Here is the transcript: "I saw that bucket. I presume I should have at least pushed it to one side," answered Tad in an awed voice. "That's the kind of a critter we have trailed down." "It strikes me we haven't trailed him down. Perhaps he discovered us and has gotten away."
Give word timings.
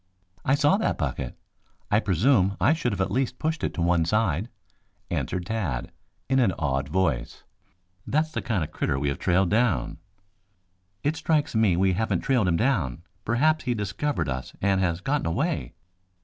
"I 0.43 0.55
saw 0.55 0.77
that 0.77 0.97
bucket. 0.97 1.37
I 1.91 1.99
presume 1.99 2.57
I 2.59 2.73
should 2.73 2.91
have 2.91 3.01
at 3.01 3.11
least 3.11 3.37
pushed 3.37 3.63
it 3.63 3.71
to 3.75 3.83
one 3.83 4.03
side," 4.03 4.49
answered 5.11 5.45
Tad 5.45 5.91
in 6.27 6.39
an 6.39 6.53
awed 6.53 6.89
voice. 6.89 7.43
"That's 8.07 8.31
the 8.31 8.41
kind 8.41 8.63
of 8.63 8.69
a 8.71 8.71
critter 8.71 8.97
we 8.97 9.09
have 9.09 9.19
trailed 9.19 9.51
down." 9.51 9.99
"It 11.03 11.17
strikes 11.17 11.53
me 11.53 11.77
we 11.77 11.93
haven't 11.93 12.21
trailed 12.21 12.47
him 12.47 12.57
down. 12.57 13.03
Perhaps 13.25 13.65
he 13.65 13.75
discovered 13.75 14.27
us 14.27 14.55
and 14.59 14.81
has 14.81 15.01
gotten 15.01 15.27
away." 15.27 15.75